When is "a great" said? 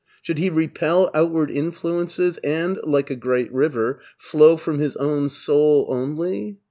3.11-3.53